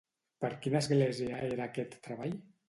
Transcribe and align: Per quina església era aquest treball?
Per 0.45 0.49
quina 0.63 0.79
església 0.79 1.43
era 1.49 1.67
aquest 1.73 1.95
treball? 2.09 2.35